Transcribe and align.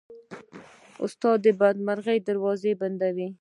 استاد 1.05 1.37
د 1.43 1.45
بدمرغۍ 1.59 2.19
دروازې 2.27 2.71
بندوي. 2.81 3.27